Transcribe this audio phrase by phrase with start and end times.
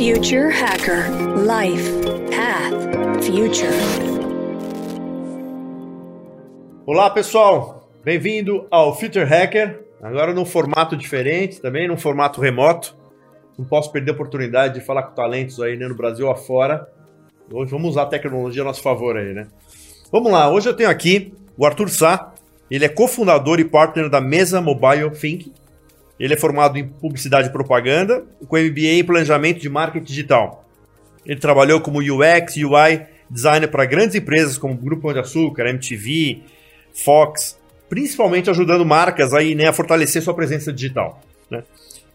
[0.00, 1.10] Future Hacker
[1.44, 1.92] Life
[2.30, 3.68] Path Future.
[6.86, 9.84] Olá pessoal, bem-vindo ao Future Hacker.
[10.00, 12.96] Agora num formato diferente, também num formato remoto.
[13.58, 16.88] Não posso perder a oportunidade de falar com talentos aí né, no Brasil afora.
[17.52, 19.48] Hoje vamos usar a tecnologia a nosso favor aí, né?
[20.10, 22.32] Vamos lá, hoje eu tenho aqui o Arthur Sá.
[22.70, 25.52] Ele é cofundador e partner da Mesa Mobile Think.
[26.20, 30.68] Ele é formado em publicidade e propaganda, com MBA em planejamento de marketing digital.
[31.24, 36.42] Ele trabalhou como UX, UI designer para grandes empresas como Grupo Pão de Açúcar, MTV,
[36.92, 41.22] Fox, principalmente ajudando marcas aí, né, a fortalecer sua presença digital.
[41.48, 41.62] Né?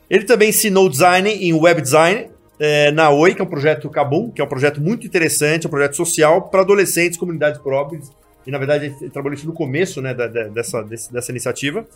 [0.07, 2.27] Ele também ensinou design em web design
[2.59, 5.69] é, na Oi, que é um projeto Kabum, que é um projeto muito interessante, um
[5.69, 8.11] projeto social para adolescentes, comunidades pobres.
[8.45, 11.87] E na verdade ele trabalhou isso no começo né, da, da, dessa, desse, dessa iniciativa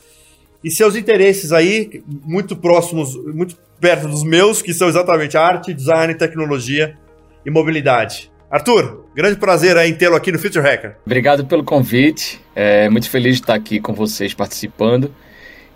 [0.63, 6.13] e seus interesses aí, muito próximos, muito perto dos meus, que são exatamente arte, design,
[6.16, 6.98] tecnologia
[7.45, 8.30] e mobilidade.
[8.52, 10.98] Arthur, grande prazer em tê-lo aqui no Future Hacker.
[11.06, 15.14] Obrigado pelo convite, é muito feliz de estar aqui com vocês participando.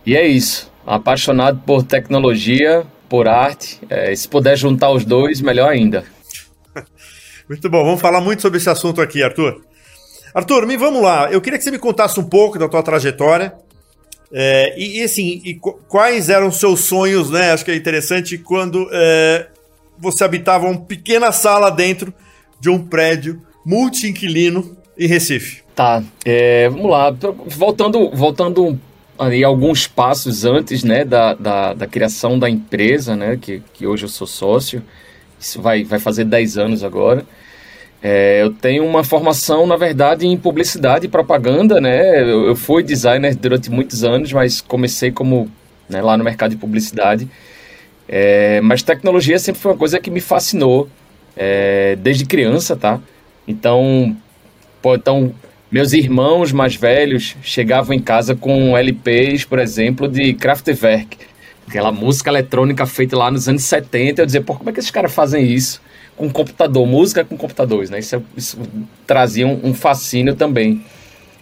[0.06, 5.70] E é isso, apaixonado por tecnologia, por arte, é, se puder juntar os dois, melhor
[5.70, 6.04] ainda.
[7.48, 9.62] muito bom, vamos falar muito sobre esse assunto aqui, Arthur.
[10.34, 11.32] Arthur, me vamos lá.
[11.32, 13.54] Eu queria que você me contasse um pouco da tua trajetória,
[14.36, 15.54] é, e, e, assim, e
[15.88, 17.52] quais eram seus sonhos, né?
[17.52, 19.48] Acho que é interessante quando é,
[20.00, 22.12] você habitava uma pequena sala dentro
[22.60, 25.62] de um prédio multi-inquilino em Recife.
[25.76, 27.16] Tá, é, vamos lá.
[27.46, 28.80] Voltando, voltando
[29.20, 34.06] aí alguns passos antes, né, da, da, da, criação da empresa, né, que, que hoje
[34.06, 34.82] eu sou sócio.
[35.40, 37.24] Isso vai, vai fazer 10 anos agora.
[38.06, 42.22] É, eu tenho uma formação, na verdade, em publicidade e propaganda, né?
[42.22, 45.50] Eu, eu fui designer durante muitos anos, mas comecei como
[45.88, 47.30] né, lá no mercado de publicidade.
[48.06, 50.90] É, mas tecnologia sempre foi uma coisa que me fascinou
[51.38, 53.00] é, desde criança, tá?
[53.48, 54.18] Então,
[54.82, 55.34] pô, então,
[55.72, 61.18] meus irmãos mais velhos chegavam em casa com LPs, por exemplo, de Kraftwerk,
[61.66, 64.22] aquela música eletrônica feita lá nos anos 70.
[64.22, 65.82] Eu dizia, pô, como é que esses caras fazem isso?
[66.16, 68.00] Com computador, música com computadores, né?
[68.00, 68.58] Isso, isso
[69.06, 70.84] trazia um, um, fascínio também.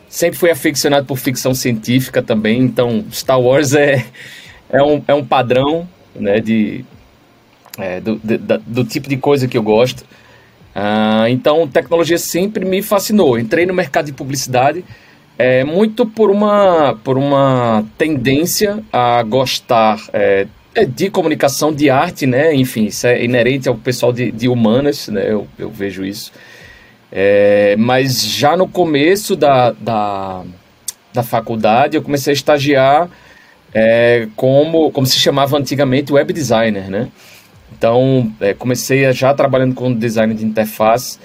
[0.09, 4.05] Sempre fui aficionado por ficção científica também, então Star Wars é,
[4.69, 6.83] é, um, é um padrão né, de,
[7.77, 10.03] é, do, de, do tipo de coisa que eu gosto.
[10.73, 13.37] Ah, então, tecnologia sempre me fascinou.
[13.37, 14.83] Entrei no mercado de publicidade
[15.37, 22.25] é, muito por uma, por uma tendência a gostar é, é de comunicação, de arte,
[22.25, 22.53] né?
[22.53, 25.31] Enfim, isso é inerente ao pessoal de, de humanas, né?
[25.31, 26.31] Eu, eu vejo isso.
[27.11, 30.43] É, mas já no começo da, da,
[31.13, 33.09] da faculdade, eu comecei a estagiar
[33.73, 37.09] é, como, como se chamava antigamente web designer, né?
[37.77, 41.19] Então, é, comecei já trabalhando com design de interface.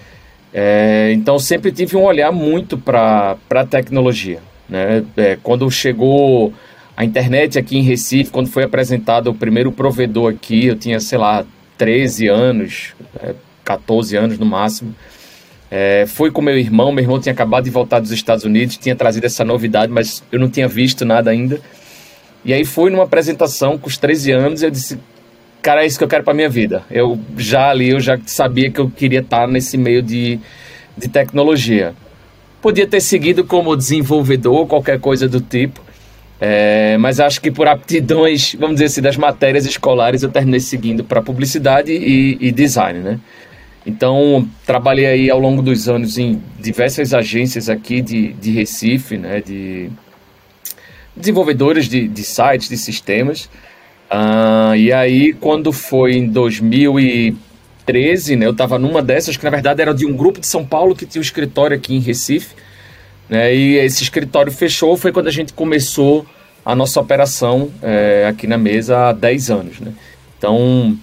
[0.53, 4.41] É, então, sempre tive um olhar muito para a tecnologia.
[4.69, 5.05] Né?
[5.17, 6.53] É, quando chegou
[6.97, 11.19] a internet aqui em Recife, quando foi apresentado o primeiro provedor aqui, eu tinha, sei
[11.19, 11.45] lá,
[11.77, 12.95] 13 anos,
[13.63, 14.95] 14 é, anos no máximo.
[15.71, 18.97] É, fui com meu irmão, meu irmão tinha acabado de voltar dos Estados Unidos, tinha
[18.97, 21.61] trazido essa novidade, mas eu não tinha visto nada ainda.
[22.43, 24.99] E aí fui numa apresentação com os 13 anos e eu disse,
[25.61, 26.83] cara, é isso que eu quero para minha vida.
[26.91, 30.41] Eu já ali, eu já sabia que eu queria estar nesse meio de,
[30.97, 31.93] de tecnologia.
[32.63, 35.86] Podia ter seguido como desenvolvedor, qualquer coisa do tipo,
[36.41, 41.03] é, mas acho que por aptidões, vamos dizer assim, das matérias escolares, eu terminei seguindo
[41.03, 43.19] para publicidade e, e, design, né?
[43.87, 49.41] Então, trabalhei aí ao longo dos anos em diversas agências aqui de, de Recife, né?
[49.41, 49.89] De
[51.17, 53.49] desenvolvedores de, de sites, de sistemas.
[54.11, 58.47] Uh, e aí, quando foi em 2013, né?
[58.47, 61.07] Eu estava numa dessas, que na verdade era de um grupo de São Paulo que
[61.07, 62.55] tinha um escritório aqui em Recife.
[63.29, 63.55] Né?
[63.55, 66.27] E esse escritório fechou, foi quando a gente começou
[66.65, 69.81] a nossa operação é, aqui na mesa há 10 anos.
[69.81, 69.93] Né?
[70.37, 70.99] Então,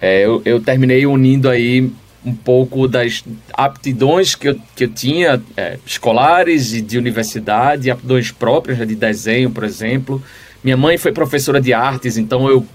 [0.00, 1.90] é, eu, eu, terminei unindo aí
[2.24, 3.24] um pouco das
[3.54, 8.94] aptidões que eu, que eu tinha, é, escolares e de universidade, aptidões próprias, né, de
[8.94, 10.22] desenho, por exemplo.
[10.62, 12.66] Minha mãe foi professora de artes, então eu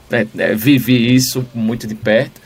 [0.55, 2.41] vivi isso muito de perto,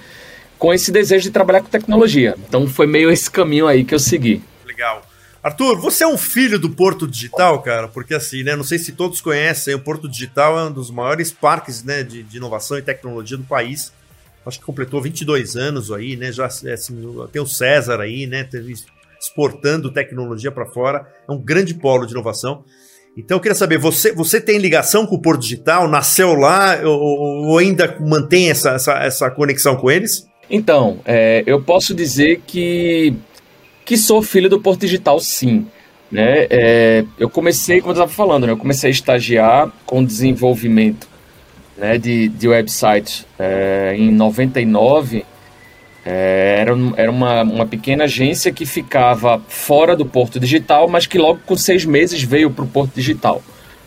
[0.58, 2.36] com esse desejo de trabalhar com tecnologia.
[2.48, 4.42] Então foi meio esse caminho aí que eu segui.
[4.66, 5.07] Legal.
[5.44, 7.88] Arthur, você é um filho do Porto Digital, cara?
[7.88, 8.56] Porque assim, né?
[8.56, 12.24] Não sei se todos conhecem, o Porto Digital é um dos maiores parques né, de,
[12.24, 13.94] de inovação e tecnologia do país.
[14.46, 16.32] Acho que completou 22 anos aí, né?
[16.32, 16.96] Já é, assim,
[17.32, 18.48] tem o César aí, né?
[19.20, 21.06] Exportando tecnologia para fora.
[21.28, 22.64] É um grande polo de inovação.
[23.18, 25.88] Então eu queria saber, você, você tem ligação com o Porto Digital?
[25.88, 30.28] Nasceu lá ou, ou ainda mantém essa, essa, essa conexão com eles?
[30.50, 33.14] Então, é, eu posso dizer que,
[33.88, 35.66] que sou filho do Porto Digital, sim.
[36.12, 36.46] Né?
[36.50, 38.52] É, eu comecei, como eu estava falando, né?
[38.52, 41.08] eu comecei a estagiar com desenvolvimento
[41.78, 45.26] né, de, de websites é, em 99.
[46.06, 51.18] É, era era uma, uma pequena agência que ficava fora do Porto Digital, mas que
[51.18, 53.42] logo com seis meses veio para o Porto Digital,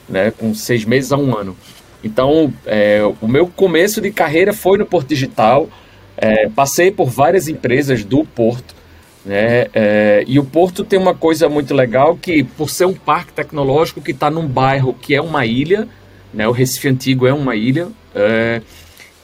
[0.09, 1.55] né, com seis meses a um ano.
[2.03, 5.69] Então, é, o meu começo de carreira foi no Porto Digital.
[6.17, 8.80] É, passei por várias empresas do Porto.
[9.25, 9.67] Né?
[9.75, 14.01] É, e o Porto tem uma coisa muito legal que, por ser um parque tecnológico
[14.01, 15.87] que está num bairro que é uma ilha,
[16.33, 16.49] né?
[16.49, 18.63] o Recife Antigo é uma ilha, é,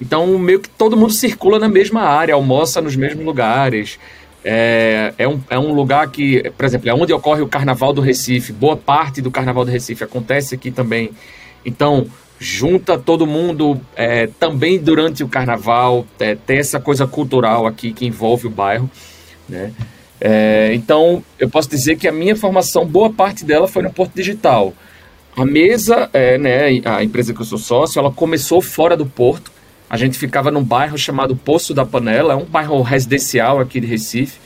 [0.00, 3.98] então meio que todo mundo circula na mesma área, almoça nos mesmos lugares.
[4.44, 8.00] É, é, um, é um lugar que, por exemplo, é onde ocorre o Carnaval do
[8.00, 8.52] Recife.
[8.52, 11.10] Boa parte do Carnaval do Recife acontece aqui também.
[11.64, 12.06] Então,
[12.38, 18.06] junta todo mundo é, também durante o carnaval, é, tem essa coisa cultural aqui que
[18.06, 18.90] envolve o bairro,
[19.48, 19.72] né?
[20.20, 24.14] É, então, eu posso dizer que a minha formação, boa parte dela foi no Porto
[24.14, 24.72] Digital.
[25.36, 29.52] A mesa, é, né, a empresa que eu sou sócio, ela começou fora do Porto.
[29.88, 33.86] A gente ficava num bairro chamado Poço da Panela, é um bairro residencial aqui de
[33.86, 34.38] Recife,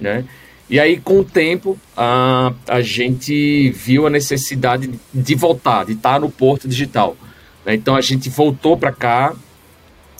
[0.00, 0.24] né?
[0.68, 6.20] E aí, com o tempo, a, a gente viu a necessidade de voltar, de estar
[6.20, 7.16] no Porto Digital.
[7.64, 7.74] Né?
[7.74, 9.34] Então a gente voltou para cá.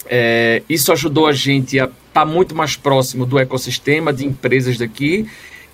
[0.06, 4.76] É, isso ajudou a gente a estar tá muito mais próximo do ecossistema de empresas
[4.76, 5.26] daqui.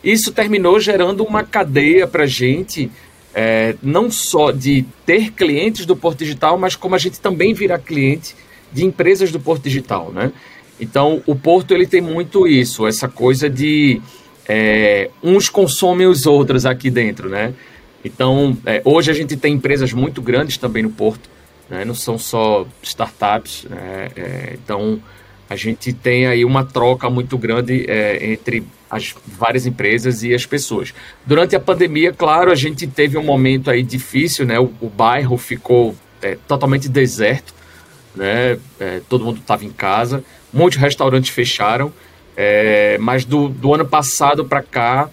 [0.05, 2.91] Isso terminou gerando uma cadeia para a gente,
[3.35, 7.79] é, não só de ter clientes do Porto Digital, mas como a gente também virar
[7.79, 8.35] cliente
[8.73, 10.33] de empresas do Porto Digital, né?
[10.79, 14.01] Então, o Porto ele tem muito isso, essa coisa de
[14.47, 17.55] é, uns consomem os outros aqui dentro, né?
[18.05, 21.29] Então, é, hoje a gente tem empresas muito grandes também no Porto,
[21.69, 21.85] né?
[21.85, 23.65] não são só startups.
[23.69, 24.11] Né?
[24.15, 25.01] É, então,
[25.49, 30.47] a gente tem aí uma troca muito grande é, entre as várias empresas e as
[30.47, 30.93] pessoas.
[31.25, 34.59] Durante a pandemia, claro, a gente teve um momento aí difícil, né?
[34.59, 37.55] O, o bairro ficou é, totalmente deserto,
[38.15, 38.59] né?
[38.81, 41.93] É, todo mundo estava em casa, muitos restaurantes fecharam,
[42.37, 45.09] é, mas do, do ano passado para cá,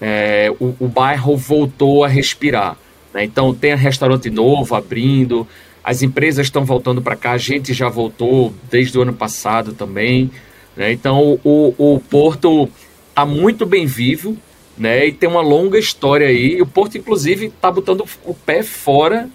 [0.00, 2.76] é, o, o bairro voltou a respirar.
[3.14, 3.24] Né?
[3.24, 5.46] Então, tem restaurante novo abrindo,
[5.86, 10.28] as empresas estão voltando para cá, a gente já voltou desde o ano passado também.
[10.76, 10.90] Né?
[10.90, 12.68] Então o, o Porto
[13.08, 14.36] está muito bem vivo
[14.76, 15.06] né?
[15.06, 16.60] e tem uma longa história aí.
[16.60, 19.30] O Porto, inclusive, está botando o pé fora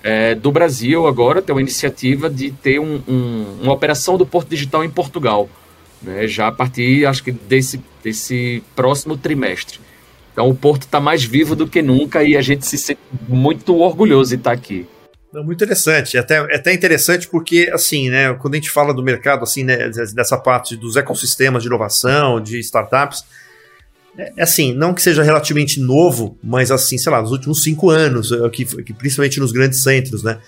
[0.00, 4.50] é, do Brasil agora, tem uma iniciativa de ter um, um, uma operação do Porto
[4.50, 5.48] Digital em Portugal,
[6.00, 6.28] né?
[6.28, 9.80] já a partir, acho que, desse, desse próximo trimestre.
[10.32, 13.76] Então o Porto está mais vivo do que nunca e a gente se sente muito
[13.76, 14.54] orgulhoso de estar tá
[15.34, 15.44] aqui.
[15.44, 19.02] Muito interessante, é até, é até interessante porque, assim, né, quando a gente fala do
[19.02, 23.24] mercado, assim, né, dessa parte dos ecossistemas de inovação, de startups,
[24.18, 27.90] é, é assim, não que seja relativamente novo, mas assim, sei lá, nos últimos cinco
[27.90, 30.38] anos, aqui, aqui, principalmente nos grandes centros, né,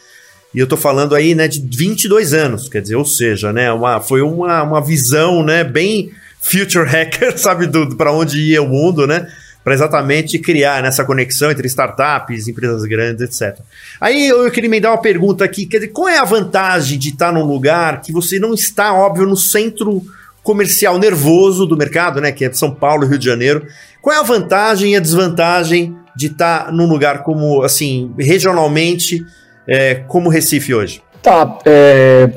[0.55, 4.01] e eu tô falando aí, né, de 22 anos, quer dizer, ou seja, né, uma,
[4.01, 6.11] foi uma, uma visão, né, bem
[6.41, 9.31] future hacker, sabe, do, para onde ia o mundo, né,
[9.63, 13.61] para exatamente criar nessa conexão entre startups, empresas grandes, etc.
[14.01, 17.11] Aí eu queria me dar uma pergunta aqui, quer dizer, qual é a vantagem de
[17.11, 20.03] estar num lugar que você não está, óbvio, no centro
[20.43, 23.67] comercial nervoso do mercado, né, que é São Paulo Rio de Janeiro?
[24.01, 29.25] Qual é a vantagem e a desvantagem de estar num lugar como, assim, regionalmente,
[29.67, 31.03] é, como Recife hoje?
[31.23, 32.31] Tá, é,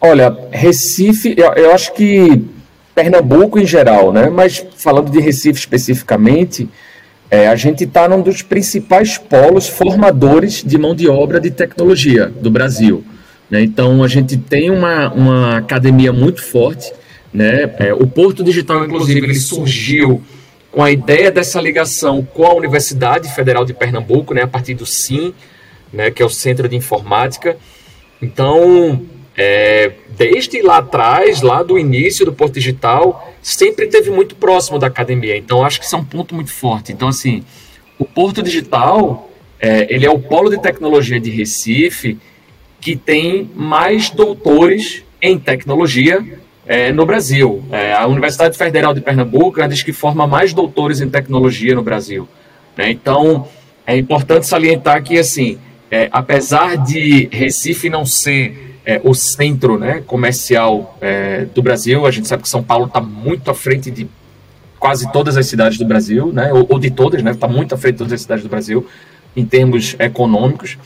[0.00, 2.55] olha, Recife, eu, eu acho que
[2.96, 4.30] Pernambuco em geral, né?
[4.30, 6.66] Mas falando de Recife especificamente,
[7.30, 12.32] é, a gente está num dos principais polos formadores de mão de obra de tecnologia
[12.40, 13.04] do Brasil.
[13.50, 13.62] Né?
[13.62, 16.90] Então a gente tem uma, uma academia muito forte.
[17.34, 17.70] Né?
[17.78, 20.22] É, o Porto Digital, inclusive, ele surgiu
[20.72, 24.42] com a ideia dessa ligação com a Universidade Federal de Pernambuco, né?
[24.42, 25.34] a partir do SIM,
[25.92, 26.10] né?
[26.10, 27.58] que é o Centro de Informática.
[28.22, 29.02] Então,
[29.36, 34.86] é, desde lá atrás, lá do início do Porto Digital, sempre teve muito próximo da
[34.86, 35.36] academia.
[35.36, 36.92] Então, acho que isso é um ponto muito forte.
[36.92, 37.44] Então, assim,
[37.98, 42.18] o Porto Digital, é, ele é o polo de tecnologia de Recife
[42.80, 46.24] que tem mais doutores em tecnologia
[46.66, 47.62] é, no Brasil.
[47.70, 51.82] É, a Universidade Federal de Pernambuco é das que forma mais doutores em tecnologia no
[51.82, 52.28] Brasil.
[52.76, 52.90] Né?
[52.90, 53.48] Então,
[53.86, 55.58] é importante salientar que, assim,
[55.90, 62.06] é, apesar de Recife não ser é, o centro né, comercial é, do Brasil.
[62.06, 64.08] A gente sabe que São Paulo está muito à frente de
[64.78, 67.78] quase todas as cidades do Brasil, né, ou, ou de todas, né, está muito à
[67.78, 68.86] frente de todas as cidades do Brasil
[69.34, 70.78] em termos econômicos.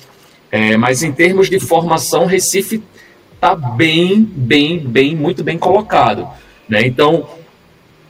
[0.50, 2.82] É, mas em termos de formação, Recife
[3.34, 6.26] está bem, bem, bem, muito bem colocado.
[6.68, 6.86] Né?
[6.86, 7.28] Então,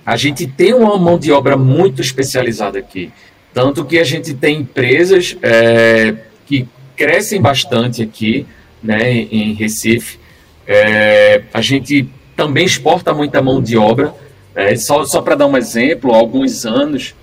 [0.06, 3.12] a gente tem uma mão de obra muito especializada aqui.
[3.52, 6.14] Tanto que a gente tem empresas é,
[6.46, 6.66] que
[6.96, 8.46] crescem bastante aqui
[8.82, 10.18] né, em Recife.
[10.66, 14.14] É, a gente também exporta muita mão de obra.
[14.54, 17.14] É, só só para dar um exemplo, há alguns anos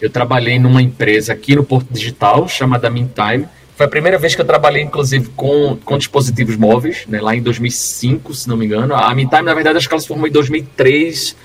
[0.00, 3.46] eu trabalhei numa empresa aqui no Porto Digital chamada Meantime.
[3.76, 7.40] Foi a primeira vez que eu trabalhei, inclusive, com, com dispositivos móveis, né, lá em
[7.40, 8.94] 2005, se não me engano.
[8.94, 11.36] A Meantime, na verdade, acho que ela se formou em 2003,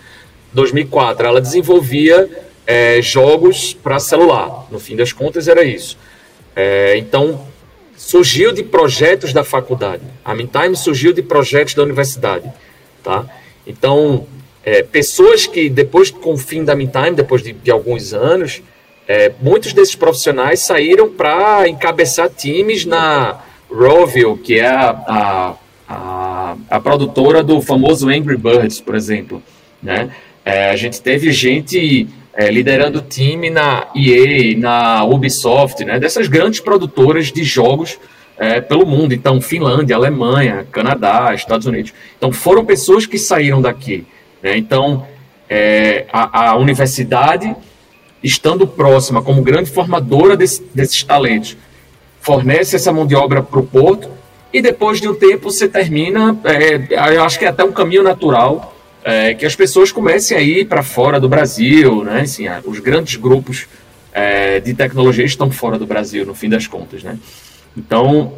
[0.53, 1.27] 2004.
[1.27, 2.27] Ela desenvolvia
[2.65, 4.67] é, jogos para celular.
[4.71, 5.97] No fim das contas, era isso.
[6.55, 7.45] É, então,
[7.97, 10.03] surgiu de projetos da faculdade.
[10.23, 12.49] A Meantime surgiu de projetos da universidade.
[13.03, 13.25] Tá?
[13.65, 14.27] Então,
[14.63, 18.61] é, pessoas que depois, com o fim da Meantime, depois de, de alguns anos,
[19.07, 23.39] é, muitos desses profissionais saíram para encabeçar times na
[23.71, 25.55] Rovio, que é a, a,
[25.89, 29.41] a, a, produtora do famoso Angry Birds, por exemplo.
[29.81, 30.11] Né?
[30.45, 35.99] É, a gente teve gente é, liderando time na EA, na Ubisoft, né?
[35.99, 37.97] dessas grandes produtoras de jogos
[38.37, 39.11] é, pelo mundo.
[39.11, 41.95] Então, Finlândia, Alemanha, Canadá, Estados Unidos.
[42.15, 44.05] Então, foram pessoas que saíram daqui.
[44.43, 44.55] Né?
[44.55, 45.07] Então,
[45.49, 47.55] é, a, a, universidade,
[48.23, 51.57] estando próxima como grande formadora desse, desses talentos,
[52.21, 54.11] fornece essa mão de obra para o porto
[54.53, 58.03] e depois de um tempo você termina, é, eu acho que é até um caminho
[58.03, 58.76] natural
[59.07, 62.23] é, que as pessoas comecem a ir para fora do Brasil, né?
[62.23, 63.65] Assim, os grandes grupos
[64.11, 67.17] é, de tecnologia estão fora do Brasil, no fim das contas, né?
[67.77, 68.33] Então,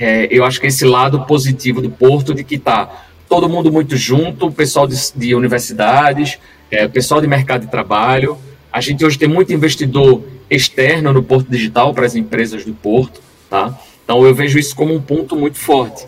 [0.00, 3.98] é, eu acho que esse lado positivo do Porto de que está todo mundo muito
[3.98, 6.38] junto, o pessoal de, de universidades,
[6.70, 8.38] é, o pessoal de mercado de trabalho.
[8.72, 13.20] A gente hoje tem muito investidor externo no Porto Digital para as empresas do Porto,
[13.50, 13.78] tá?
[14.04, 16.06] Então eu vejo isso como um ponto muito forte.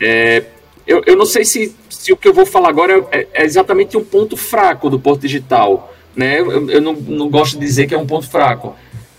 [0.00, 0.42] É,
[0.86, 3.96] eu, eu não sei se, se o que eu vou falar agora é, é exatamente
[3.96, 6.40] um ponto fraco do Porto Digital, né?
[6.40, 8.74] Eu, eu não, não, gosto de dizer que é um ponto fraco,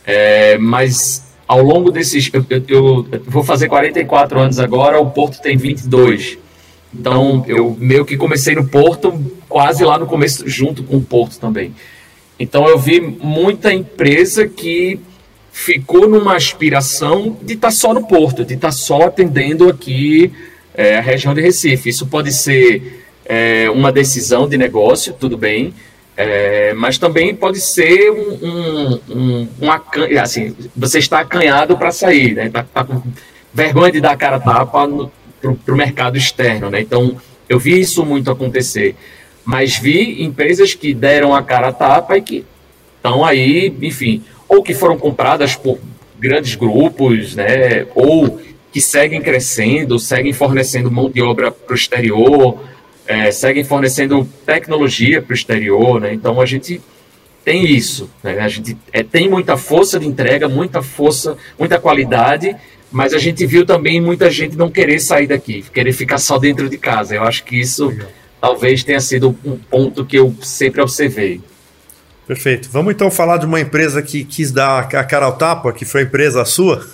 [0.06, 5.42] é, mas ao longo desses, eu, eu, eu vou fazer 44 anos agora, o Porto
[5.42, 6.38] tem 22.
[6.94, 9.14] Então, eu meio que comecei no Porto,
[9.48, 11.76] quase lá no começo, junto com o Porto também.
[12.40, 15.00] Então, eu vi muita empresa que
[15.52, 20.32] ficou numa aspiração de estar tá só no Porto, de estar tá só atendendo aqui
[20.78, 21.90] é, a região de Recife.
[21.90, 25.74] Isso pode ser é, uma decisão de negócio, tudo bem,
[26.16, 32.34] é, mas também pode ser um, um, um, um assim, você está acanhado para sair,
[32.34, 32.50] né?
[32.50, 33.02] Tá, tá, com
[33.54, 34.88] vergonha de dar a cara tapa
[35.42, 36.70] para o mercado externo.
[36.70, 36.82] Né?
[36.82, 37.18] Então,
[37.50, 38.96] eu vi isso muito acontecer.
[39.44, 42.46] Mas vi empresas que deram a cara tapa e que
[42.98, 45.80] estão aí, enfim, ou que foram compradas por
[46.20, 47.86] grandes grupos, né?
[47.96, 48.40] ou
[48.78, 52.60] que seguem crescendo, seguem fornecendo mão de obra para o exterior,
[53.08, 56.00] é, seguem fornecendo tecnologia para o exterior.
[56.00, 56.14] Né?
[56.14, 56.80] Então, a gente
[57.44, 58.08] tem isso.
[58.22, 58.38] Né?
[58.38, 62.56] A gente é, tem muita força de entrega, muita força, muita qualidade
[62.90, 66.70] mas a gente viu também muita gente não querer sair daqui, querer ficar só dentro
[66.70, 67.16] de casa.
[67.16, 67.94] Eu acho que isso
[68.40, 71.42] talvez tenha sido um ponto que eu sempre observei.
[72.28, 72.68] Perfeito.
[72.70, 76.02] Vamos então falar de uma empresa que quis dar a cara ao tapa, que foi
[76.02, 76.86] a empresa sua.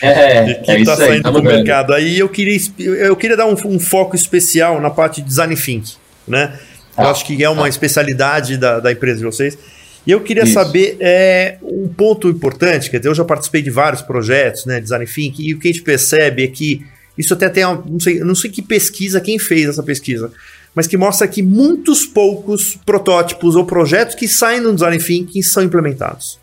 [0.00, 1.92] É, e que está é saindo do mercado.
[1.92, 5.96] Aí eu queria, eu queria dar um, um, foco especial na parte de design thinking.
[6.28, 6.56] Né?
[6.96, 7.68] Eu ah, acho que é uma ah.
[7.68, 9.58] especialidade da, da empresa de vocês.
[10.06, 10.52] E eu queria Isso.
[10.52, 15.06] saber é, um ponto importante, quer dizer, eu já participei de vários projetos, né, design
[15.06, 16.84] thinking, e o que a gente percebe é que
[17.16, 20.30] isso até tem, não sei, não sei que pesquisa, quem fez essa pesquisa,
[20.74, 25.62] mas que mostra que muitos poucos protótipos ou projetos que saem no design thinking são
[25.62, 26.38] implementados.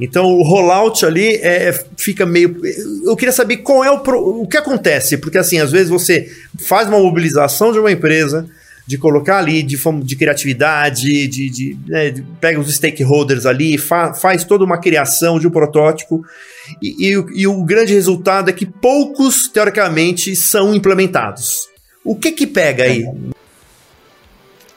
[0.00, 2.56] Então o rollout ali é, fica meio.
[3.04, 4.00] Eu queria saber qual é o,
[4.42, 6.26] o que acontece, porque assim, às vezes você
[6.58, 8.48] faz uma mobilização de uma empresa,
[8.86, 14.14] de colocar ali de, de criatividade, de, de, né, de pega os stakeholders ali, fa,
[14.14, 16.24] faz toda uma criação de um protótipo,
[16.82, 21.68] e, e, e, o grande resultado é que poucos, teoricamente, são implementados.
[22.04, 23.04] O que que pega aí?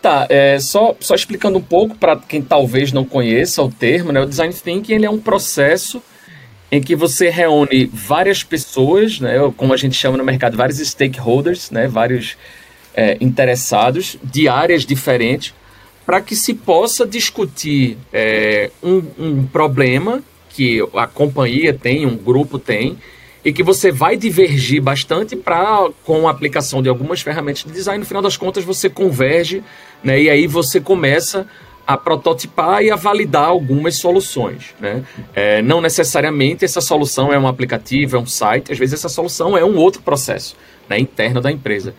[0.03, 4.19] Tá, é, só, só explicando um pouco para quem talvez não conheça o termo, né,
[4.19, 6.03] o Design Thinking ele é um processo
[6.69, 11.71] em que você reúne várias pessoas, né, como a gente chama no mercado, vários stakeholders,
[11.71, 12.35] né, vários
[12.93, 15.53] é, interessados de áreas diferentes
[16.05, 22.59] para que se possa discutir é, um, um problema que a companhia tem, um grupo
[22.59, 22.97] tem,
[23.43, 27.99] e que você vai divergir bastante para com a aplicação de algumas ferramentas de design,
[27.99, 29.63] no final das contas você converge,
[30.03, 30.21] né?
[30.21, 31.47] E aí você começa
[31.85, 35.03] a prototipar e a validar algumas soluções, né?
[35.35, 39.57] É, não necessariamente essa solução é um aplicativo, é um site, às vezes essa solução
[39.57, 40.55] é um outro processo,
[40.87, 41.93] né, interno da empresa.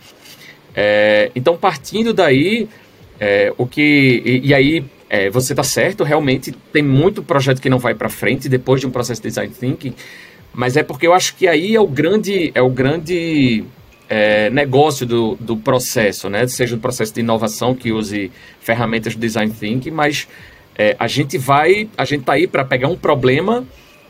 [0.74, 2.68] É, então, partindo daí,
[3.20, 7.70] É, o que e, e aí é, você está certo, realmente tem muito projeto que
[7.70, 9.94] não vai para frente depois de um processo de design thinking,
[10.54, 13.64] mas é porque eu acho que aí é o grande é o grande
[14.08, 16.46] é, negócio do, do processo, né?
[16.46, 18.30] Seja um processo de inovação que use
[18.60, 20.28] ferramentas de design thinking, mas
[20.76, 23.64] é, a gente vai, a gente tá aí para pegar um problema,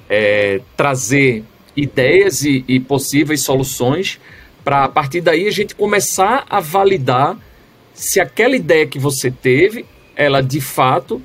[0.09, 1.45] é, trazer
[1.77, 4.21] ideias e, e possíveis soluções
[4.65, 7.37] para a partir daí a gente começar a validar
[7.93, 9.85] se aquela ideia que você teve,
[10.17, 11.23] ela de fato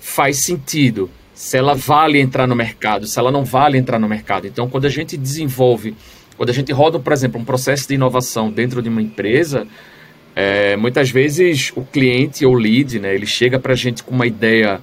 [0.00, 4.46] faz sentido, se ela vale entrar no mercado, se ela não vale entrar no mercado.
[4.46, 5.94] Então, quando a gente desenvolve,
[6.36, 9.66] quando a gente roda, por exemplo, um processo de inovação dentro de uma empresa,
[10.36, 14.26] é, muitas vezes o cliente ou lead, né, ele chega para a gente com uma
[14.26, 14.80] ideia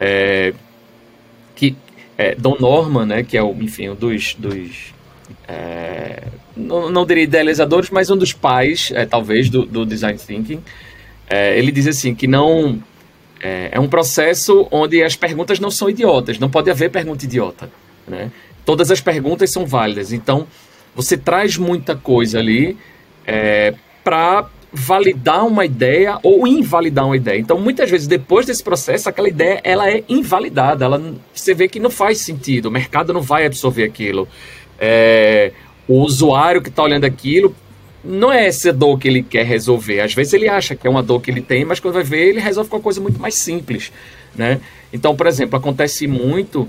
[0.00, 0.54] é,
[1.54, 1.76] que
[2.16, 4.92] é, Don Norman, né, que é o, enfim, um dos, dos
[5.46, 6.24] é,
[6.56, 10.62] não, não diria idealizadores, mas um dos pais, é, talvez, do, do design thinking,
[11.28, 12.82] é, ele diz assim que não
[13.42, 17.68] é, é, um processo onde as perguntas não são idiotas, não pode haver pergunta idiota,
[18.06, 18.30] né?
[18.64, 20.46] Todas as perguntas são válidas, então
[20.94, 22.78] você traz muita coisa ali
[23.26, 27.38] é, para validar uma ideia ou invalidar uma ideia.
[27.38, 30.84] Então, muitas vezes, depois desse processo, aquela ideia ela é invalidada.
[30.84, 34.26] Ela, você vê que não faz sentido, o mercado não vai absorver aquilo.
[34.78, 35.52] É,
[35.86, 37.54] o usuário que está olhando aquilo
[38.04, 40.00] não é essa dor que ele quer resolver.
[40.00, 42.28] Às vezes ele acha que é uma dor que ele tem, mas quando vai ver,
[42.28, 43.92] ele resolve com uma coisa muito mais simples.
[44.34, 44.60] Né?
[44.92, 46.68] Então, por exemplo, acontece muito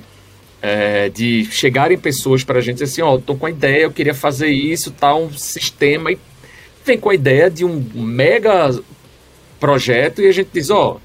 [0.61, 3.91] é, de chegarem pessoas para a gente assim, ó, oh, tô com a ideia, eu
[3.91, 6.17] queria fazer isso, tá um sistema e
[6.85, 8.73] vem com a ideia de um mega
[9.59, 11.01] projeto e a gente diz, ó, oh,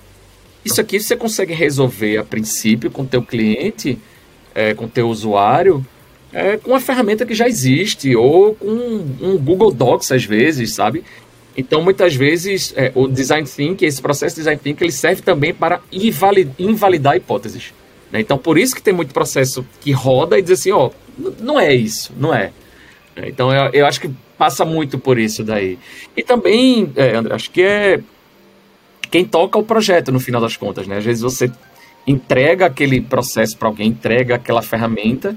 [0.65, 3.99] isso aqui você consegue resolver a princípio com o teu cliente,
[4.55, 5.85] é, com o teu usuário,
[6.33, 11.05] é, com uma ferramenta que já existe, ou com um Google Docs às vezes, sabe?
[11.57, 15.53] Então, muitas vezes, é, o design thinking, esse processo de design thinking, ele serve também
[15.53, 15.81] para
[16.59, 17.75] invalidar hipóteses.
[18.13, 18.21] Né?
[18.21, 20.91] Então, por isso que tem muito processo que roda e diz assim, ó,
[21.41, 22.53] não é isso, não é.
[23.17, 25.79] Então, eu, eu acho que passa muito por isso daí.
[26.17, 28.01] E também, é, André, acho que é
[29.11, 30.99] quem toca o projeto no final das contas, né?
[30.99, 31.51] Às vezes você
[32.07, 35.37] entrega aquele processo para alguém, entrega aquela ferramenta,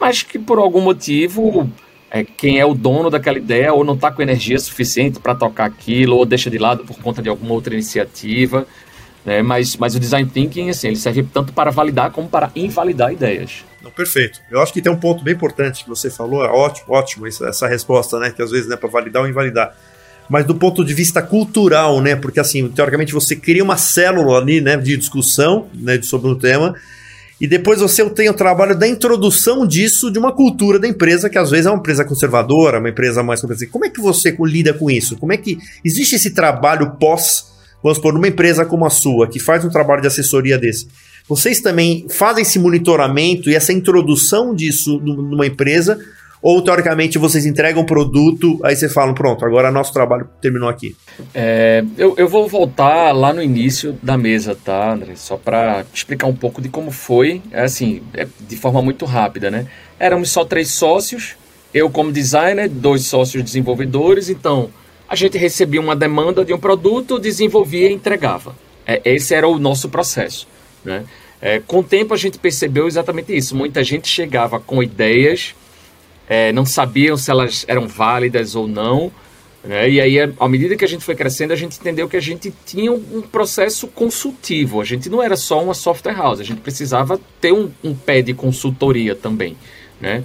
[0.00, 1.70] mas que por algum motivo
[2.10, 5.66] é, quem é o dono daquela ideia ou não está com energia suficiente para tocar
[5.66, 8.66] aquilo, ou deixa de lado por conta de alguma outra iniciativa.
[9.24, 9.42] Né?
[9.42, 13.64] Mas, mas o design thinking, assim, ele serve tanto para validar como para invalidar ideias.
[13.82, 14.40] Não, perfeito.
[14.50, 17.68] Eu acho que tem um ponto bem importante que você falou, é ótimo, ótimo essa,
[17.68, 18.30] resposta, né?
[18.30, 19.76] Que às vezes é né, para validar ou invalidar.
[20.30, 22.16] Mas do ponto de vista cultural, né?
[22.16, 26.74] Porque assim, teoricamente você cria uma célula ali, né, de discussão, né, sobre um tema,
[27.40, 31.38] e depois você tem o trabalho da introdução disso de uma cultura da empresa, que
[31.38, 33.40] às vezes é uma empresa conservadora, uma empresa mais.
[33.70, 35.16] Como é que você lida com isso?
[35.16, 35.58] Como é que.
[35.84, 37.46] Existe esse trabalho pós,
[37.82, 40.88] vamos supor, numa empresa como a sua, que faz um trabalho de assessoria desse?
[41.28, 45.98] Vocês também fazem esse monitoramento e essa introdução disso numa empresa?
[46.40, 50.96] Ou, teoricamente, vocês entregam o produto, aí você fala, pronto, agora nosso trabalho terminou aqui?
[51.34, 55.16] É, eu, eu vou voltar lá no início da mesa, tá, André?
[55.16, 59.50] Só para explicar um pouco de como foi, é assim, é, de forma muito rápida,
[59.50, 59.66] né?
[59.98, 61.34] Éramos só três sócios,
[61.74, 64.70] eu como designer, dois sócios desenvolvedores, então
[65.08, 68.54] a gente recebia uma demanda de um produto, desenvolvia e entregava.
[68.86, 70.46] É, esse era o nosso processo,
[70.84, 71.04] né?
[71.40, 73.54] É, com o tempo a gente percebeu exatamente isso.
[73.54, 75.54] Muita gente chegava com ideias
[76.28, 79.10] é, não sabiam se elas eram válidas ou não.
[79.64, 79.90] Né?
[79.90, 82.52] E aí, à medida que a gente foi crescendo, a gente entendeu que a gente
[82.64, 84.80] tinha um processo consultivo.
[84.80, 88.22] A gente não era só uma software house, a gente precisava ter um, um pé
[88.22, 89.56] de consultoria também.
[90.00, 90.22] Né?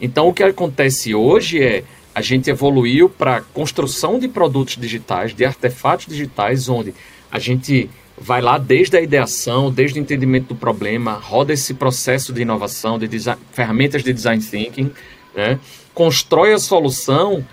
[0.00, 5.44] Então, o que acontece hoje é a gente evoluiu para construção de produtos digitais, de
[5.44, 6.94] artefatos digitais, onde
[7.30, 12.32] a gente vai lá desde a ideação, desde o entendimento do problema, roda esse processo
[12.32, 13.06] de inovação, de
[13.52, 14.90] ferramentas de design thinking,
[15.36, 15.60] né?
[15.94, 17.46] Constrói a solução,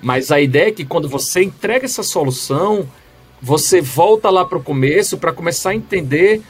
[0.00, 2.88] mas a ideia é que quando você entrega essa solução,
[3.40, 6.42] você volta lá para o começo para começar a entender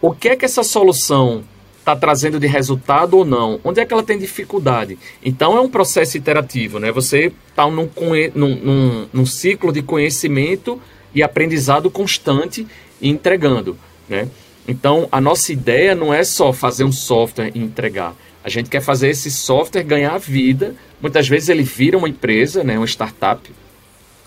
[0.00, 1.44] o que é que essa solução
[1.78, 4.98] está trazendo de resultado ou não, onde é que ela tem dificuldade.
[5.22, 6.90] Então é um processo iterativo, né?
[6.92, 7.88] Você está num,
[8.34, 10.80] num, num, num, ciclo de conhecimento
[11.14, 12.66] e aprendizado constante
[13.00, 13.76] e entregando,
[14.08, 14.28] né?
[14.66, 18.14] Então a nossa ideia não é só fazer um software e entregar,
[18.44, 20.74] a gente quer fazer esse software ganhar vida.
[21.00, 23.50] Muitas vezes ele vira uma empresa, né, uma startup.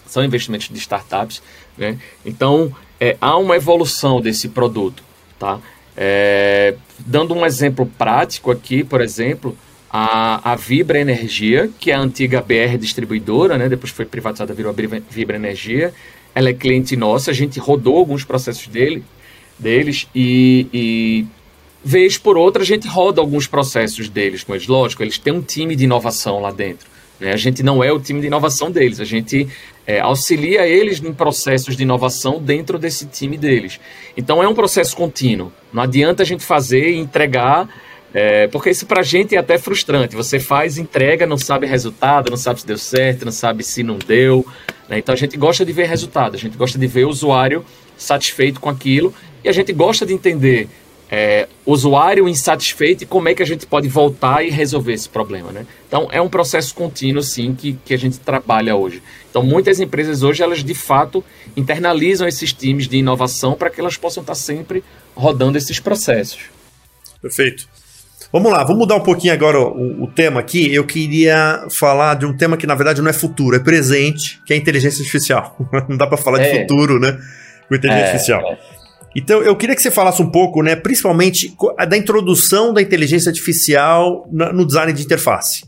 [0.08, 1.41] São investimentos de startups.
[1.78, 1.97] Né?
[2.25, 5.04] Então, é, há uma evolução desse produto.
[5.38, 5.60] Tá?
[5.97, 9.58] É, dando um exemplo prático aqui, por exemplo,
[9.89, 14.71] a, a Vibra Energia, que é a antiga BR distribuidora, né, depois foi privatizada, virou
[14.71, 14.75] a
[15.10, 15.93] Vibra Energia,
[16.34, 19.04] ela é cliente nossa, a gente rodou alguns processos dele,
[19.58, 21.25] deles e, e
[21.86, 24.65] vez por outra a gente roda alguns processos deles com eles.
[24.65, 26.88] Lógico, eles têm um time de inovação lá dentro.
[27.19, 27.32] Né?
[27.32, 29.48] A gente não é o time de inovação deles, a gente
[29.86, 33.80] é, auxilia eles em processos de inovação dentro desse time deles.
[34.17, 35.54] Então é um processo contínuo.
[35.71, 37.69] Não adianta a gente fazer e entregar,
[38.12, 40.15] é, porque isso para a gente é até frustrante.
[40.15, 44.00] Você faz, entrega, não sabe resultado, não sabe se deu certo, não sabe se não
[44.00, 44.43] deu.
[44.89, 44.98] Né?
[44.98, 47.63] Então a gente gosta de ver resultado, a gente gosta de ver o usuário
[47.95, 50.67] satisfeito com aquilo e a gente gosta de entender
[51.09, 55.51] é, usuário insatisfeito e como é que a gente pode voltar e resolver esse problema,
[55.51, 55.65] né?
[55.87, 59.01] Então, é um processo contínuo, sim, que, que a gente trabalha hoje.
[59.29, 61.23] Então, muitas empresas hoje, elas de fato
[61.55, 64.83] internalizam esses times de inovação para que elas possam estar sempre
[65.15, 66.39] rodando esses processos.
[67.21, 67.67] Perfeito.
[68.31, 70.73] Vamos lá, vamos mudar um pouquinho agora o, o, tema aqui.
[70.73, 74.53] Eu queria falar de um tema que, na verdade, não é futuro, é presente, que
[74.53, 75.55] é inteligência artificial.
[75.87, 76.51] não dá para falar é.
[76.51, 77.17] de futuro, né?
[77.69, 78.41] Com inteligência é, artificial.
[78.41, 78.74] É.
[79.15, 81.56] Então, eu queria que você falasse um pouco, né, principalmente
[81.88, 85.63] da introdução da inteligência artificial no design de interface.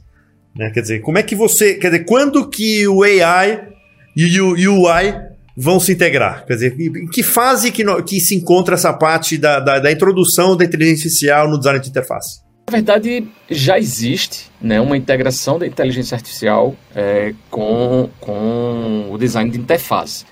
[0.58, 0.72] Né?
[0.74, 1.76] Quer dizer, como é que você.
[1.76, 3.68] Quer dizer, quando que o AI
[4.16, 5.14] e o UI
[5.56, 6.46] vão se integrar?
[6.46, 9.92] Quer dizer, em que fase que, no, que se encontra essa parte da, da, da,
[9.92, 12.42] introdução da inteligência artificial no design de interface?
[12.70, 19.50] Na verdade, já existe né, uma integração da inteligência artificial é, com, com o design
[19.50, 20.26] de interface.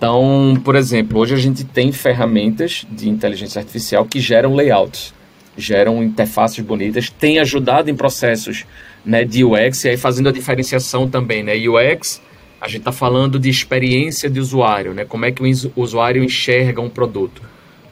[0.00, 5.12] Então, por exemplo, hoje a gente tem ferramentas de inteligência artificial que geram layouts,
[5.58, 8.64] geram interfaces bonitas, tem ajudado em processos
[9.04, 11.52] né, de UX, e aí fazendo a diferenciação também, né?
[11.68, 12.22] UX,
[12.58, 15.04] a gente está falando de experiência de usuário, né?
[15.04, 17.42] Como é que o usuário enxerga um produto,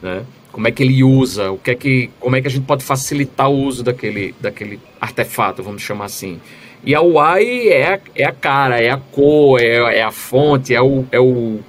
[0.01, 0.23] né?
[0.51, 2.83] Como é que ele usa, o que é que, como é que a gente pode
[2.83, 6.41] facilitar o uso daquele, daquele artefato, vamos chamar assim.
[6.83, 10.81] E a UI é é a cara, é a cor, é, é a fonte, é
[10.81, 11.59] o, é o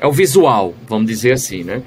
[0.00, 1.82] é o visual, vamos dizer assim, né?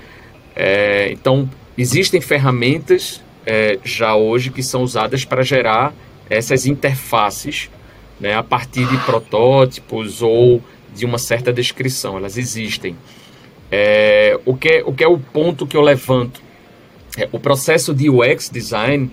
[0.55, 5.93] É, então, existem ferramentas é, já hoje que são usadas para gerar
[6.29, 7.71] essas interfaces
[8.19, 10.61] né, a partir de protótipos ou
[10.95, 12.15] de uma certa descrição.
[12.15, 12.95] Elas existem.
[13.71, 16.39] É, o, que é, o que é o ponto que eu levanto?
[17.17, 19.11] É, o processo de UX design,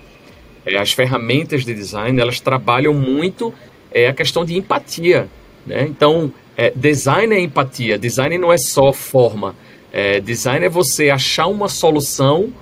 [0.66, 3.54] é, as ferramentas de design, elas trabalham muito
[3.90, 5.26] é, a questão de empatia.
[5.66, 5.86] Né?
[5.88, 9.56] Então, é, design é empatia, design não é só forma.
[9.90, 12.52] É, design é você achar uma solução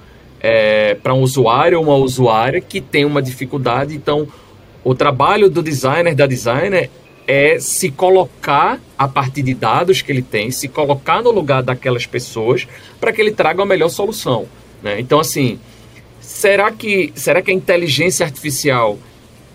[0.40, 3.96] é, para um usuário ou uma usuária que tem uma dificuldade.
[3.96, 4.28] Então,
[4.84, 6.88] o trabalho do designer, da designer,
[7.26, 12.06] é se colocar a partir de dados que ele tem, se colocar no lugar daquelas
[12.06, 12.68] pessoas
[13.00, 14.46] para que ele traga a melhor solução.
[14.80, 15.00] Né?
[15.00, 15.58] Então, assim,
[16.20, 18.96] será que, será que a inteligência artificial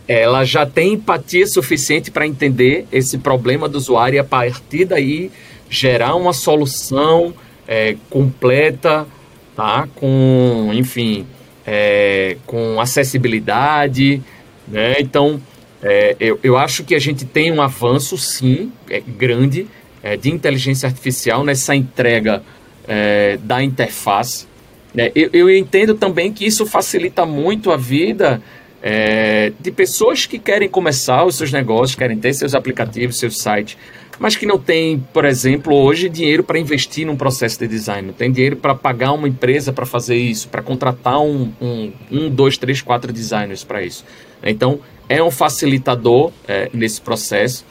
[0.07, 5.31] ela já tem empatia suficiente para entender esse problema do usuário e a partir daí
[5.69, 7.33] gerar uma solução
[7.67, 9.07] é, completa,
[9.55, 9.87] tá?
[9.95, 11.25] Com, enfim,
[11.65, 14.21] é, com acessibilidade,
[14.67, 14.95] né?
[14.99, 15.41] Então,
[15.81, 19.67] é, eu, eu acho que a gente tem um avanço, sim, é, grande,
[20.01, 22.43] é, de inteligência artificial nessa entrega
[22.87, 24.47] é, da interface.
[24.93, 25.11] Né?
[25.15, 28.41] Eu, eu entendo também que isso facilita muito a vida
[28.85, 33.77] é, de pessoas que querem começar os seus negócios, querem ter seus aplicativos, seus sites,
[34.19, 38.13] mas que não tem, por exemplo, hoje dinheiro para investir num processo de design, não
[38.13, 42.57] tem dinheiro para pagar uma empresa para fazer isso, para contratar um, um, um, dois,
[42.57, 44.03] três, quatro designers para isso.
[44.43, 47.65] Então, é um facilitador é, nesse processo,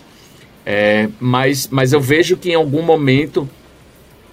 [0.65, 3.47] é, mas, mas eu vejo que em algum momento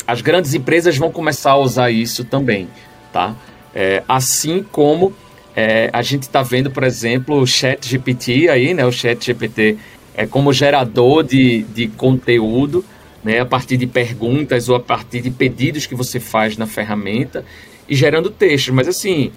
[0.07, 2.69] as grandes empresas vão começar a usar isso também,
[3.11, 3.35] tá?
[3.75, 5.13] É, assim como
[5.55, 8.85] é, a gente está vendo, por exemplo, o Chat GPT aí, né?
[8.85, 9.77] O Chat GPT
[10.15, 12.83] é como gerador de, de conteúdo,
[13.23, 13.39] né?
[13.39, 17.43] A partir de perguntas ou a partir de pedidos que você faz na ferramenta
[17.87, 18.73] e gerando textos.
[18.73, 19.31] Mas assim,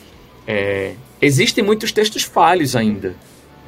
[0.46, 3.14] é, existem muitos textos falhos ainda.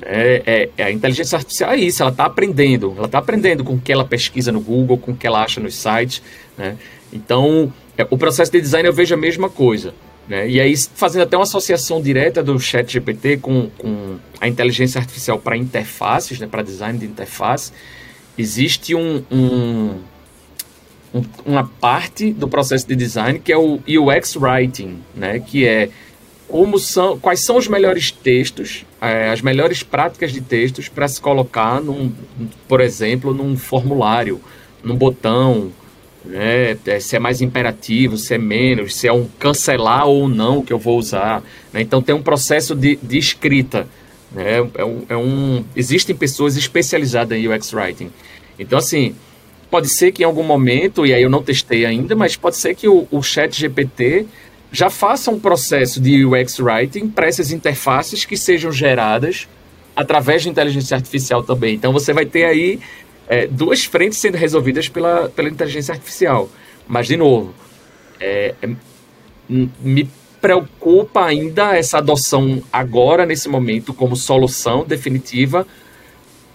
[0.02, 2.94] É, é, a inteligência artificial é isso, ela está aprendendo.
[2.96, 5.60] Ela está aprendendo com o que ela pesquisa no Google, com o que ela acha
[5.60, 6.22] nos sites.
[6.58, 6.76] Né?
[7.12, 9.94] Então, é, o processo de design eu vejo a mesma coisa.
[10.28, 10.48] Né?
[10.48, 15.38] E aí, fazendo até uma associação direta do chat GPT com, com a inteligência artificial
[15.38, 16.46] para interfaces, né?
[16.46, 17.72] para design de interface,
[18.36, 20.00] existe um, um,
[21.14, 25.40] um, uma parte do processo de design que é o UX Writing, né?
[25.40, 25.90] que é
[26.48, 31.20] como são, quais são os melhores textos, é, as melhores práticas de textos para se
[31.20, 32.12] colocar, num,
[32.68, 34.40] por exemplo, num formulário,
[34.82, 35.72] num botão,
[36.24, 36.76] né?
[36.86, 40.72] É, se é mais imperativo, se é menos, se é um cancelar ou não que
[40.72, 41.42] eu vou usar.
[41.72, 41.82] Né?
[41.82, 43.86] Então tem um processo de, de escrita.
[44.32, 44.58] Né?
[44.74, 48.10] É um, é um, existem pessoas especializadas em UX Writing.
[48.58, 49.14] Então, assim,
[49.70, 52.74] pode ser que em algum momento, e aí eu não testei ainda, mas pode ser
[52.74, 54.26] que o, o chat GPT
[54.72, 59.46] já faça um processo de UX Writing para essas interfaces que sejam geradas
[59.94, 61.74] através de inteligência artificial também.
[61.74, 62.80] Então você vai ter aí
[63.28, 66.48] é, duas frentes sendo resolvidas pela, pela inteligência artificial.
[66.86, 67.54] Mas, de novo,
[68.20, 68.70] é, é,
[69.48, 70.08] me
[70.40, 75.66] preocupa ainda essa adoção agora, nesse momento, como solução definitiva,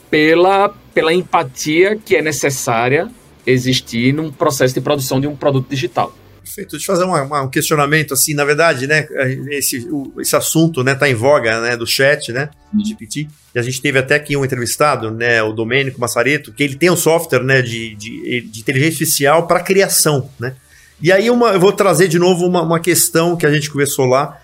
[0.09, 3.09] pela, pela empatia que é necessária
[3.45, 6.13] existir num processo de produção de um produto digital.
[6.49, 6.71] Perfeito.
[6.71, 9.07] Deixa eu fazer uma, uma, um questionamento, assim, na verdade, né,
[9.51, 13.59] esse, o, esse assunto, né, tá em voga, né, do chat, né, do GPT, e
[13.59, 16.95] a gente teve até aqui um entrevistado, né, o Domênico Massareto, que ele tem um
[16.95, 20.55] software, né, de, de, de inteligência artificial para criação, né,
[20.99, 24.07] e aí uma, eu vou trazer de novo uma, uma questão que a gente conversou
[24.07, 24.35] lá,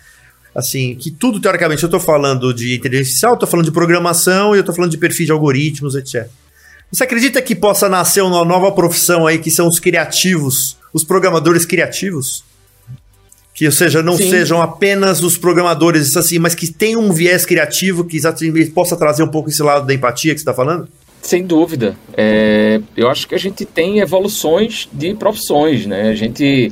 [0.53, 4.59] assim, que tudo, teoricamente, eu estou falando de inteligência artificial, estou falando de programação e
[4.59, 6.29] eu estou falando de perfil de algoritmos, etc.
[6.91, 11.65] Você acredita que possa nascer uma nova profissão aí, que são os criativos, os programadores
[11.65, 12.45] criativos?
[13.53, 14.29] Que, ou seja, não Sim.
[14.29, 19.21] sejam apenas os programadores, assim, mas que tenham um viés criativo que exatamente possa trazer
[19.21, 20.87] um pouco esse lado da empatia que você está falando?
[21.21, 21.97] Sem dúvida.
[22.15, 26.09] É, eu acho que a gente tem evoluções de profissões, né?
[26.09, 26.71] A gente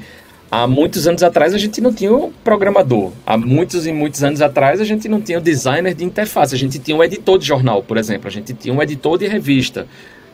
[0.50, 3.12] há muitos anos atrás a gente não tinha o programador.
[3.26, 6.56] Há muitos e muitos anos atrás a gente não tinha o designer de interface.
[6.56, 8.28] A gente tinha um editor de jornal, por exemplo.
[8.28, 9.86] A gente tinha um editor de revista.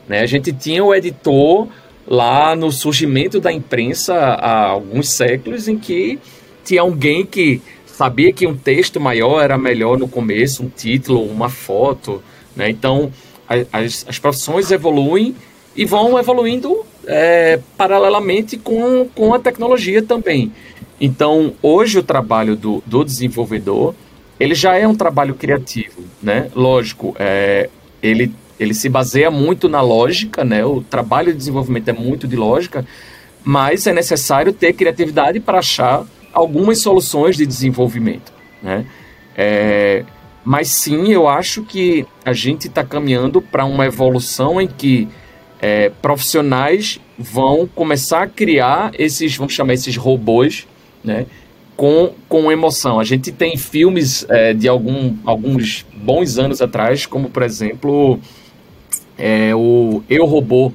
[0.07, 0.21] Né?
[0.21, 1.67] A gente tinha o editor
[2.09, 6.17] lá no surgimento da imprensa há alguns séculos em que
[6.65, 11.49] tinha alguém que sabia que um texto maior era melhor no começo, um título, uma
[11.49, 12.23] foto.
[12.55, 12.69] Né?
[12.69, 13.11] Então
[13.71, 15.35] as, as profissões evoluem
[15.75, 20.51] e vão evoluindo é, paralelamente com, com a tecnologia também.
[20.99, 23.95] Então, hoje o trabalho do, do desenvolvedor,
[24.39, 26.49] ele já é um trabalho criativo, né?
[26.53, 27.69] Lógico, é,
[28.03, 30.65] ele, ele se baseia muito na lógica, né?
[30.65, 32.85] O trabalho de desenvolvimento é muito de lógica,
[33.43, 38.85] mas é necessário ter criatividade para achar algumas soluções de desenvolvimento, né?
[39.35, 40.03] É,
[40.43, 45.07] mas sim, eu acho que a gente está caminhando para uma evolução em que
[45.61, 50.67] é, profissionais vão começar a criar esses, vamos chamar esses robôs,
[51.03, 51.25] né?
[51.77, 52.99] Com, com emoção.
[52.99, 58.19] A gente tem filmes é, de algum, alguns bons anos atrás, como por exemplo
[59.19, 60.71] é, o Eu Robô,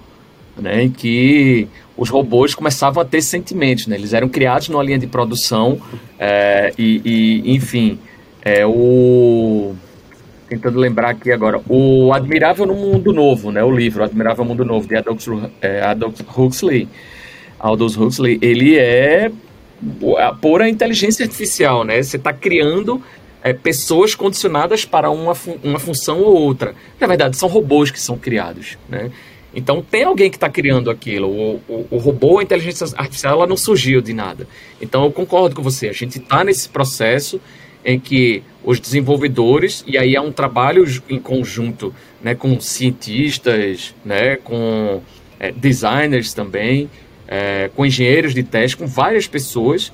[0.57, 3.97] né, em que os robôs começavam a ter sentimentos, né?
[3.97, 5.81] Eles eram criados numa linha de produção
[6.19, 7.01] é, e,
[7.45, 7.99] e, enfim,
[8.43, 9.75] é, o
[10.49, 14.87] tentando lembrar aqui agora, o Admirável no Mundo Novo, né, o livro Admirável Mundo Novo
[14.87, 15.27] de Aldous,
[15.61, 15.83] é,
[16.37, 16.87] Huxley,
[17.59, 19.33] Aldous Huxley, ele é
[20.41, 22.03] pura inteligência artificial, né?
[22.03, 23.03] Você está criando
[23.45, 26.75] é, pessoas condicionadas para uma, uma função ou outra.
[26.99, 29.11] Na verdade, são robôs que são criados, né?
[29.55, 31.29] Então tem alguém que está criando aquilo.
[31.29, 34.49] O, o, o, robô, a inteligência artificial, ela não surgiu de nada.
[34.81, 35.89] Então eu concordo com você.
[35.89, 37.41] A gente está nesse processo
[37.85, 44.37] em que os desenvolvedores, e aí há um trabalho em conjunto né, com cientistas, né,
[44.37, 45.03] com
[45.39, 46.91] é, designers também,
[47.29, 49.93] é, com engenheiros de teste, com várias pessoas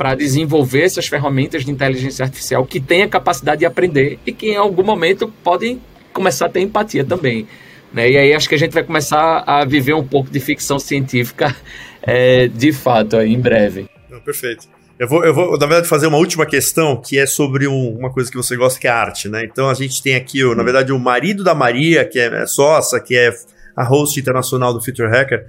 [0.00, 4.52] para desenvolver essas ferramentas de inteligência artificial que têm a capacidade de aprender e que
[4.52, 5.78] em algum momento podem
[6.10, 7.46] começar a ter empatia também.
[7.92, 8.12] Né?
[8.12, 11.54] E aí acho que a gente vai começar a viver um pouco de ficção científica
[12.02, 13.90] é, de fato aí, em breve.
[14.24, 14.66] perfeito.
[14.98, 18.10] Eu vou, eu vou, na verdade, fazer uma última questão que é sobre um, uma
[18.10, 19.44] coisa que você gosta, que é arte, né?
[19.44, 23.14] Então a gente tem aqui, na verdade, o marido da Maria, que é sócia, que
[23.14, 23.30] é
[23.76, 25.44] a host internacional do Future Hacker,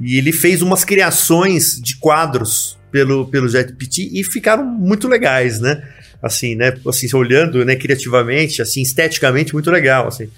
[0.00, 5.82] e ele fez umas criações de quadros pelo, pelo JetPT e ficaram muito legais, né?
[6.22, 6.74] Assim, né?
[6.86, 10.28] Assim, olhando né, criativamente, assim, esteticamente, muito legal, assim.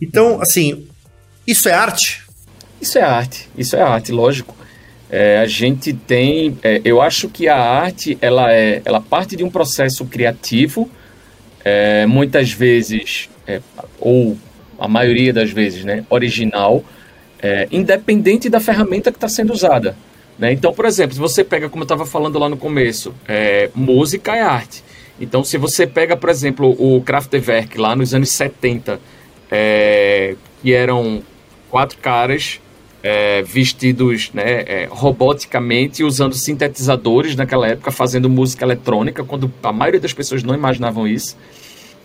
[0.00, 0.86] Então, assim,
[1.46, 2.22] isso é arte?
[2.80, 4.56] Isso é arte, isso é arte, lógico.
[5.10, 9.42] É, a gente tem, é, eu acho que a arte ela é, ela parte de
[9.42, 10.90] um processo criativo,
[11.64, 13.60] é, muitas vezes é,
[13.98, 14.36] ou
[14.78, 16.84] a maioria das vezes, né, original,
[17.40, 19.96] é, independente da ferramenta que está sendo usada.
[20.38, 20.52] Né?
[20.52, 24.36] Então, por exemplo, se você pega, como eu estava falando lá no começo, é, música
[24.36, 24.84] é arte.
[25.20, 29.00] Então, se você pega, por exemplo, o Kraftwerk lá nos anos 70,
[30.62, 31.22] que eram
[31.68, 32.60] quatro caras
[33.02, 40.00] é, vestidos né, é, roboticamente, usando sintetizadores naquela época, fazendo música eletrônica, quando a maioria
[40.00, 41.36] das pessoas não imaginavam isso.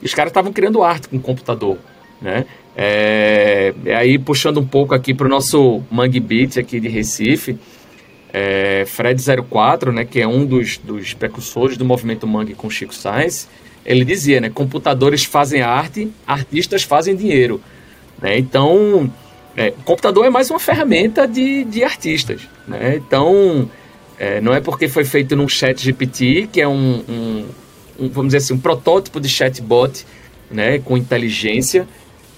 [0.02, 1.78] Os caras estavam criando arte com computador.
[2.22, 2.46] Né?
[2.75, 7.57] É, aí, puxando um pouco aqui para o nosso Mangue Beat aqui de Recife,
[8.33, 13.47] é, Fred04, né, que é um dos, dos precursores do movimento Mangue com Chico Sainz,
[13.86, 17.62] ele dizia, né, computadores fazem arte, artistas fazem dinheiro.
[18.19, 18.39] Né?
[18.39, 19.12] Então,
[19.55, 22.41] é, computador é mais uma ferramenta de, de artistas.
[22.67, 22.95] Né?
[22.95, 23.69] Então,
[24.17, 27.45] é, não é porque foi feito num chat GPT, que é um, um,
[27.99, 30.05] um, vamos dizer assim, um protótipo de chatbot
[30.49, 31.88] né, com inteligência,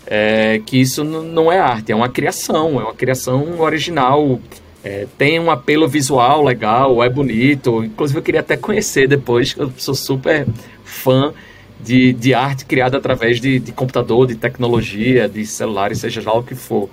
[0.08, 4.40] é, que isso não é arte, é uma criação, é uma criação original,
[4.84, 7.84] é, tem um apelo visual legal, é bonito.
[7.84, 10.46] Inclusive, eu queria até conhecer depois, eu sou super
[10.84, 11.34] fã
[11.80, 16.44] de, de arte criada através de, de computador, de tecnologia, de celulares, seja lá o
[16.44, 16.90] que for.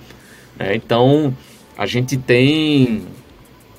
[0.59, 1.37] É, então,
[1.77, 3.03] a gente tem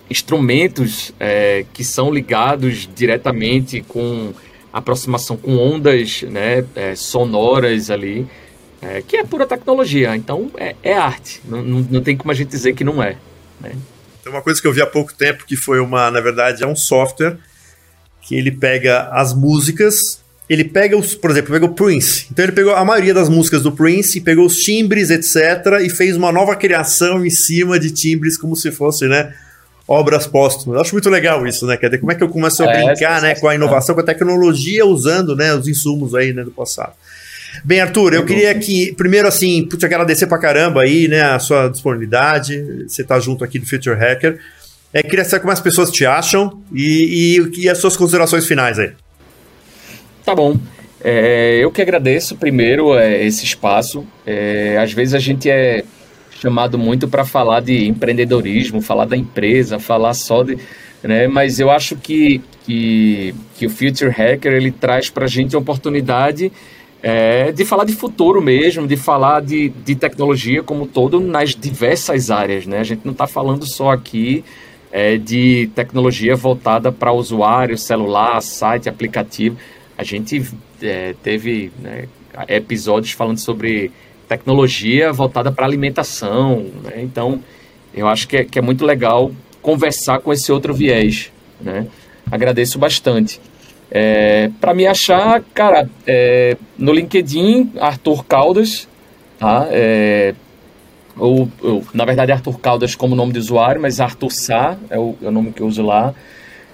[0.09, 4.31] instrumentos é, que são ligados diretamente com
[4.71, 8.27] aproximação com ondas né, é, sonoras ali,
[8.83, 10.15] é, que é pura tecnologia.
[10.15, 11.41] Então, é, é arte.
[11.45, 13.15] Não, não, não, tem como a gente dizer que não é.
[13.61, 13.71] Né?
[14.23, 16.67] Tem uma coisa que eu vi há pouco tempo que foi uma, na verdade, é
[16.67, 17.37] um software
[18.21, 22.27] que ele pega as músicas ele pega os, por exemplo, pegou o Prince.
[22.31, 26.17] Então ele pegou a maioria das músicas do Prince, pegou os timbres, etc, e fez
[26.17, 29.33] uma nova criação em cima de timbres como se fosse, né,
[29.87, 30.75] obras póstumas.
[30.75, 31.77] Eu acho muito legal isso, né?
[31.77, 34.01] Quer dizer, como é que eu começo a é, brincar, né, com a inovação, com
[34.01, 36.93] a tecnologia, usando, né, os insumos aí, né, do passado.
[37.63, 41.67] Bem, Arthur, eu queria que, primeiro, assim, te agradecer pra caramba aí, né, a sua
[41.67, 44.39] disponibilidade, você tá junto aqui do Future Hacker.
[44.93, 48.77] É, queria saber como as pessoas te acham e, e, e as suas considerações finais
[48.77, 48.91] aí.
[50.23, 50.57] Tá bom.
[51.03, 54.05] É, eu que agradeço primeiro é, esse espaço.
[54.25, 55.83] É, às vezes a gente é
[56.39, 60.57] chamado muito para falar de empreendedorismo, falar da empresa, falar só de.
[61.01, 61.27] Né?
[61.27, 65.59] Mas eu acho que, que, que o Future Hacker ele traz para a gente a
[65.59, 66.51] oportunidade
[67.03, 72.31] é, de falar de futuro mesmo, de falar de, de tecnologia como todo nas diversas
[72.31, 72.65] áreas.
[72.65, 72.79] Né?
[72.79, 74.43] A gente não está falando só aqui
[74.91, 79.57] é, de tecnologia voltada para usuário, celular, site, aplicativo
[79.97, 80.45] a gente
[80.81, 82.07] é, teve né,
[82.47, 83.91] episódios falando sobre
[84.27, 87.01] tecnologia voltada para alimentação, né?
[87.01, 87.39] então
[87.93, 91.87] eu acho que é, que é, muito legal conversar com esse outro viés, né?
[92.29, 93.39] Agradeço bastante.
[93.95, 98.87] É, para me achar, cara, é, no LinkedIn, Arthur Caldas,
[99.37, 99.67] tá?
[99.69, 100.33] É,
[101.15, 105.15] ou, ou, na verdade, Arthur Caldas como nome de usuário, mas Arthur Sá é o,
[105.21, 106.11] é o nome que eu uso lá.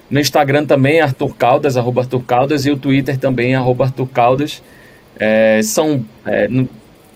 [0.09, 4.63] No Instagram também, Arthur Caldas, arroba Arthur Caldas, e o Twitter também, arroba Arthur Caldas.
[5.19, 6.47] É, são é,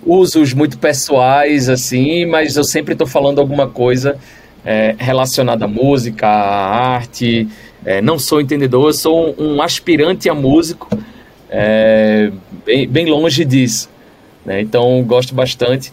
[0.06, 4.18] usos muito pessoais, assim, mas eu sempre estou falando alguma coisa
[4.66, 7.48] é, relacionada à música, à arte.
[7.86, 10.88] É, não sou entendedor, eu sou um, aspirante a músico,
[11.50, 12.32] é,
[12.66, 13.90] bem, bem, longe disso.
[14.46, 14.62] Né?
[14.62, 15.92] Então, gosto bastante.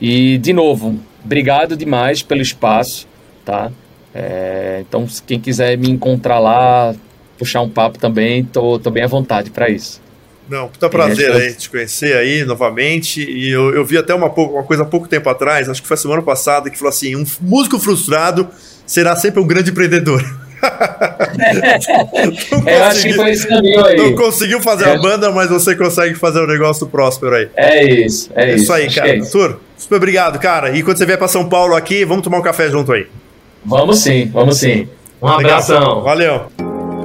[0.00, 3.06] E, de novo, obrigado demais pelo espaço,
[3.44, 3.70] tá?
[4.14, 6.94] É, então, quem quiser me encontrar lá,
[7.38, 10.00] puxar um papo também, tô, tô bem à vontade para isso.
[10.48, 13.20] Não, puta prazer aí te conhecer aí novamente.
[13.20, 15.96] E eu, eu vi até uma, uma coisa há pouco tempo atrás, acho que foi
[15.96, 18.48] semana passada, que falou assim: um músico frustrado
[18.86, 20.22] será sempre um grande empreendedor.
[22.66, 23.96] Eu acho que foi esse caminho aí.
[23.96, 27.48] Não conseguiu fazer a banda, mas você consegue fazer um negócio próspero aí.
[27.56, 28.64] É isso, é, é isso.
[28.64, 29.08] Isso aí, cara.
[29.08, 30.76] É Arthur, super obrigado, cara.
[30.76, 33.06] E quando você vier para São Paulo aqui, vamos tomar um café junto aí.
[33.64, 34.88] Vamos sim, vamos sim.
[35.20, 36.02] Um abração.
[36.02, 36.46] Valeu.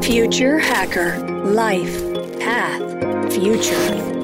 [0.01, 2.01] Future Hacker Life
[2.39, 4.20] Path Future.